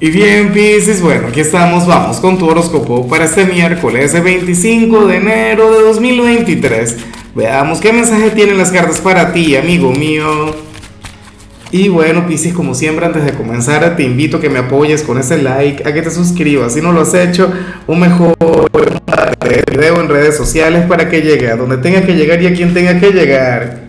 Y 0.00 0.10
bien, 0.12 0.52
Pisces, 0.52 1.02
bueno, 1.02 1.26
aquí 1.26 1.40
estamos, 1.40 1.84
vamos 1.84 2.18
con 2.18 2.38
tu 2.38 2.46
horóscopo 2.46 3.08
para 3.08 3.24
este 3.24 3.44
miércoles 3.46 4.12
25 4.22 5.08
de 5.08 5.16
enero 5.16 5.72
de 5.72 5.82
2023. 5.82 6.96
Veamos 7.34 7.80
qué 7.80 7.92
mensaje 7.92 8.30
tienen 8.30 8.58
las 8.58 8.70
cartas 8.70 9.00
para 9.00 9.32
ti, 9.32 9.56
amigo 9.56 9.90
mío. 9.90 10.54
Y 11.72 11.88
bueno, 11.88 12.28
Pisces, 12.28 12.52
como 12.52 12.76
siempre, 12.76 13.06
antes 13.06 13.24
de 13.24 13.32
comenzar, 13.32 13.96
te 13.96 14.04
invito 14.04 14.36
a 14.36 14.40
que 14.40 14.48
me 14.48 14.60
apoyes 14.60 15.02
con 15.02 15.18
ese 15.18 15.42
like, 15.42 15.82
a 15.88 15.92
que 15.92 16.02
te 16.02 16.12
suscribas 16.12 16.74
si 16.74 16.80
no 16.80 16.92
lo 16.92 17.00
has 17.00 17.14
hecho, 17.14 17.52
o 17.88 17.96
mejor, 17.96 18.36
video 19.68 20.00
en 20.00 20.08
redes 20.08 20.36
sociales 20.36 20.86
para 20.86 21.08
que 21.08 21.22
llegue 21.22 21.50
a 21.50 21.56
donde 21.56 21.76
tenga 21.78 22.02
que 22.02 22.14
llegar 22.14 22.40
y 22.40 22.46
a 22.46 22.54
quien 22.54 22.72
tenga 22.72 23.00
que 23.00 23.10
llegar. 23.10 23.88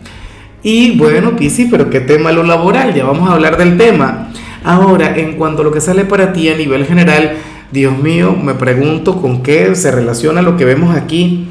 Y 0.63 0.97
bueno, 0.97 1.35
Pisces, 1.35 1.67
pero 1.69 1.91
qué 1.91 1.99
tema 1.99 2.31
lo 2.31 2.41
laboral, 2.41 2.95
ya 2.95 3.05
vamos 3.05 3.29
a 3.29 3.33
hablar 3.33 3.57
del 3.57 3.77
tema. 3.77 4.31
Ahora, 4.63 5.17
en 5.17 5.37
cuanto 5.37 5.61
a 5.61 5.65
lo 5.65 5.71
que 5.71 5.81
sale 5.81 6.05
para 6.05 6.33
ti 6.33 6.49
a 6.49 6.55
nivel 6.55 6.85
general, 6.85 7.37
Dios 7.71 7.97
mío, 7.97 8.35
me 8.35 8.55
pregunto 8.55 9.21
con 9.21 9.43
qué 9.43 9.75
se 9.75 9.91
relaciona 9.91 10.41
lo 10.41 10.57
que 10.57 10.65
vemos 10.65 10.95
aquí. 10.95 11.47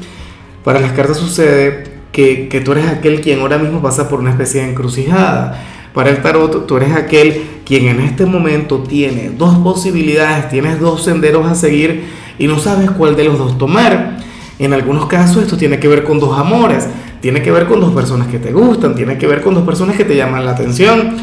Para 0.63 0.79
las 0.79 0.91
cartas 0.91 1.17
sucede 1.17 1.85
que, 2.11 2.47
que 2.49 2.61
tú 2.61 2.73
eres 2.73 2.87
aquel 2.87 3.21
quien 3.21 3.39
ahora 3.39 3.57
mismo 3.57 3.81
pasa 3.81 4.09
por 4.09 4.19
una 4.19 4.31
especie 4.31 4.61
de 4.61 4.69
encrucijada. 4.69 5.63
Para 5.93 6.11
el 6.11 6.21
tarot, 6.21 6.67
tú 6.67 6.77
eres 6.77 6.93
aquel 6.93 7.41
quien 7.65 7.87
en 7.87 7.99
este 8.01 8.25
momento 8.25 8.83
tiene 8.83 9.31
dos 9.37 9.57
posibilidades, 9.59 10.49
tienes 10.49 10.79
dos 10.79 11.03
senderos 11.03 11.47
a 11.47 11.55
seguir 11.55 12.03
y 12.37 12.47
no 12.47 12.59
sabes 12.59 12.91
cuál 12.91 13.15
de 13.15 13.23
los 13.23 13.37
dos 13.37 13.57
tomar. 13.57 14.17
En 14.59 14.73
algunos 14.73 15.05
casos 15.07 15.43
esto 15.43 15.55
tiene 15.55 15.79
que 15.79 15.87
ver 15.87 16.03
con 16.03 16.19
dos 16.19 16.37
amores, 16.37 16.87
tiene 17.21 17.41
que 17.41 17.51
ver 17.51 17.65
con 17.65 17.79
dos 17.79 17.93
personas 17.93 18.27
que 18.27 18.39
te 18.39 18.51
gustan, 18.51 18.93
tiene 18.93 19.17
que 19.17 19.25
ver 19.25 19.41
con 19.41 19.53
dos 19.53 19.63
personas 19.65 19.95
que 19.95 20.03
te 20.03 20.15
llaman 20.15 20.45
la 20.45 20.51
atención, 20.51 21.15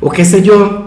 o 0.00 0.10
qué 0.10 0.24
sé 0.24 0.42
yo, 0.42 0.85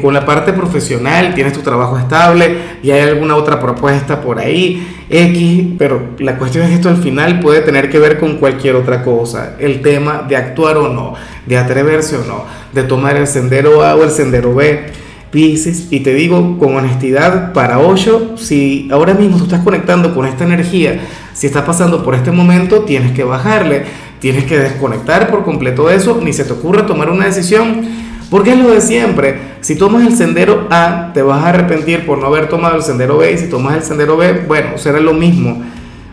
con 0.00 0.14
la 0.14 0.24
parte 0.24 0.54
profesional, 0.54 1.34
tienes 1.34 1.52
tu 1.52 1.60
trabajo 1.60 1.98
estable 1.98 2.56
y 2.82 2.90
hay 2.92 3.00
alguna 3.00 3.36
otra 3.36 3.60
propuesta 3.60 4.22
por 4.22 4.38
ahí, 4.38 4.86
X, 5.10 5.74
pero 5.78 6.14
la 6.18 6.38
cuestión 6.38 6.64
es 6.64 6.70
que 6.70 6.76
esto 6.76 6.88
al 6.88 6.96
final 6.96 7.40
puede 7.40 7.60
tener 7.60 7.90
que 7.90 7.98
ver 7.98 8.18
con 8.18 8.38
cualquier 8.38 8.74
otra 8.74 9.04
cosa, 9.04 9.56
el 9.58 9.82
tema 9.82 10.24
de 10.26 10.34
actuar 10.34 10.78
o 10.78 10.88
no, 10.88 11.12
de 11.44 11.58
atreverse 11.58 12.16
o 12.16 12.24
no, 12.24 12.44
de 12.72 12.84
tomar 12.84 13.16
el 13.16 13.26
sendero 13.26 13.84
A 13.84 13.94
o 13.94 14.04
el 14.04 14.10
sendero 14.10 14.54
B. 14.54 15.06
Pisces, 15.30 15.88
y 15.90 16.00
te 16.00 16.14
digo 16.14 16.56
con 16.56 16.76
honestidad, 16.76 17.52
para 17.52 17.80
8, 17.80 18.36
si 18.38 18.88
ahora 18.90 19.12
mismo 19.12 19.36
tú 19.36 19.44
estás 19.44 19.62
conectando 19.62 20.14
con 20.14 20.24
esta 20.24 20.44
energía, 20.44 21.00
si 21.34 21.48
estás 21.48 21.64
pasando 21.64 22.02
por 22.02 22.14
este 22.14 22.30
momento, 22.30 22.82
tienes 22.82 23.12
que 23.12 23.24
bajarle, 23.24 23.82
tienes 24.20 24.44
que 24.44 24.58
desconectar 24.58 25.28
por 25.28 25.44
completo 25.44 25.90
eso, 25.90 26.18
ni 26.22 26.32
se 26.32 26.44
te 26.44 26.52
ocurra 26.54 26.86
tomar 26.86 27.10
una 27.10 27.26
decisión 27.26 28.06
porque 28.30 28.50
es 28.50 28.58
lo 28.58 28.70
de 28.70 28.80
siempre. 28.80 29.55
Si 29.66 29.74
tomas 29.74 30.06
el 30.06 30.16
sendero 30.16 30.68
A, 30.70 31.10
te 31.12 31.22
vas 31.22 31.42
a 31.42 31.48
arrepentir 31.48 32.06
por 32.06 32.18
no 32.18 32.26
haber 32.26 32.48
tomado 32.48 32.76
el 32.76 32.84
sendero 32.84 33.18
B. 33.18 33.32
Y 33.32 33.36
si 33.36 33.48
tomas 33.48 33.74
el 33.74 33.82
sendero 33.82 34.16
B, 34.16 34.44
bueno, 34.46 34.78
será 34.78 35.00
lo 35.00 35.12
mismo. 35.12 35.60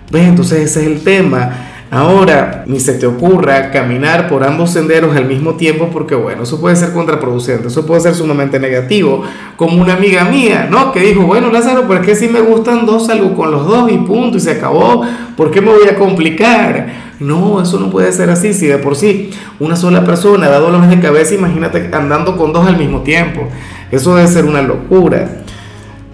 ¿Ves? 0.09 0.27
Entonces 0.27 0.71
ese 0.71 0.81
es 0.81 0.87
el 0.87 1.03
tema. 1.03 1.51
Ahora, 1.93 2.63
ni 2.65 2.79
se 2.79 2.95
te 2.95 3.05
ocurra 3.05 3.69
caminar 3.69 4.27
por 4.27 4.43
ambos 4.43 4.71
senderos 4.71 5.15
al 5.15 5.25
mismo 5.25 5.53
tiempo 5.53 5.89
porque, 5.93 6.15
bueno, 6.15 6.41
eso 6.41 6.59
puede 6.59 6.75
ser 6.75 6.91
contraproducente, 6.91 7.67
eso 7.67 7.85
puede 7.85 8.01
ser 8.01 8.15
sumamente 8.15 8.59
negativo. 8.59 9.21
Como 9.57 9.79
una 9.79 9.93
amiga 9.93 10.23
mía, 10.23 10.67
¿no? 10.71 10.91
Que 10.91 11.01
dijo, 11.01 11.21
bueno, 11.21 11.51
Lázaro, 11.51 11.85
¿por 11.85 12.01
qué 12.01 12.15
si 12.15 12.29
me 12.29 12.41
gustan 12.41 12.87
dos 12.87 13.05
salgo 13.05 13.35
con 13.35 13.51
los 13.51 13.67
dos 13.67 13.91
y 13.91 13.97
punto 13.97 14.37
y 14.37 14.39
se 14.39 14.53
acabó? 14.53 15.03
¿Por 15.37 15.51
qué 15.51 15.61
me 15.61 15.67
voy 15.67 15.87
a 15.87 15.93
complicar? 15.93 16.87
No, 17.19 17.61
eso 17.61 17.79
no 17.79 17.91
puede 17.91 18.11
ser 18.11 18.31
así. 18.31 18.55
Si 18.55 18.65
de 18.65 18.79
por 18.79 18.95
sí 18.95 19.29
una 19.59 19.75
sola 19.75 20.03
persona 20.03 20.49
da 20.49 20.57
dolores 20.57 20.89
de 20.89 20.99
cabeza, 20.99 21.35
imagínate 21.35 21.91
andando 21.93 22.37
con 22.37 22.53
dos 22.53 22.65
al 22.65 22.77
mismo 22.77 23.01
tiempo. 23.01 23.49
Eso 23.91 24.15
debe 24.15 24.27
ser 24.27 24.45
una 24.45 24.63
locura. 24.63 25.43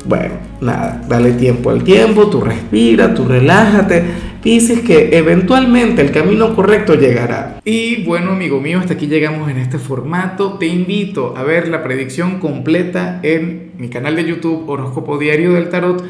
Bueno, 0.04 0.34
nada, 0.60 1.02
dale 1.08 1.32
tiempo 1.34 1.70
al 1.70 1.84
tiempo, 1.84 2.28
tú 2.28 2.42
respira, 2.42 3.14
tú 3.14 3.26
relájate. 3.26 4.29
Dices 4.44 4.80
que 4.80 5.18
eventualmente 5.18 6.02
el 6.02 6.12
camino 6.12 6.56
correcto 6.56 6.96
llegará. 6.96 7.60
Y 7.66 8.06
bueno, 8.06 8.32
amigo 8.32 8.62
mío, 8.62 8.80
hasta 8.80 8.94
aquí 8.94 9.08
llegamos 9.08 9.50
en 9.52 9.58
este 9.58 9.80
formato. 9.80 10.54
Te 10.54 10.66
invito 10.66 11.34
a 11.36 11.44
ver 11.44 11.68
la 11.68 11.84
predicción 11.84 12.40
completa 12.40 13.20
en 13.22 13.74
mi 13.78 13.90
canal 13.90 14.16
de 14.16 14.24
YouTube 14.24 14.70
Horóscopo 14.70 15.18
Diario 15.18 15.54
del 15.54 15.68
Tarot 15.68 16.06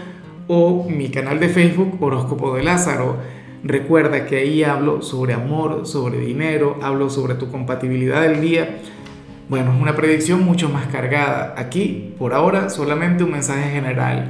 o 0.47 0.87
mi 0.87 1.09
canal 1.09 1.39
de 1.39 1.49
Facebook 1.49 1.97
Horóscopo 1.99 2.55
de 2.55 2.61
Lázaro. 2.61 3.17
Recuerda 3.63 4.27
que 4.27 4.37
ahí 4.37 4.63
hablo 4.63 5.01
sobre 5.01 5.33
amor, 5.33 5.87
sobre 5.87 6.19
dinero, 6.19 6.77
hablo 6.83 7.09
sobre 7.09 7.33
tu 7.33 7.49
compatibilidad 7.49 8.21
del 8.21 8.41
día. 8.41 8.77
Bueno, 9.49 9.73
es 9.73 9.81
una 9.81 9.95
predicción 9.95 10.43
mucho 10.43 10.69
más 10.69 10.85
cargada. 10.85 11.55
Aquí, 11.57 12.13
por 12.19 12.35
ahora, 12.35 12.69
solamente 12.69 13.23
un 13.23 13.31
mensaje 13.31 13.71
general. 13.71 14.29